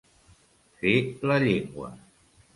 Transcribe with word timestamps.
Fer 0.79 0.95
la 1.33 1.37
llengua. 1.45 1.93